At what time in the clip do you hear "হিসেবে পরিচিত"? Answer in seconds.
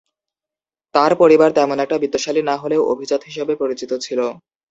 3.29-3.91